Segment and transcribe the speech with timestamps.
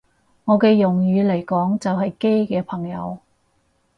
[0.45, 2.13] 我嘅用語嚟講就係
[2.47, 3.19] 基嘅朋友